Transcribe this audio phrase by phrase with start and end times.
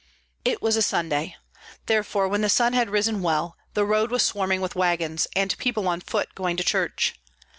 [0.43, 1.35] It was Sunday;
[1.85, 5.87] therefore when the sun had risen well the road was swarming with wagons, and people
[5.87, 7.13] on foot going to church.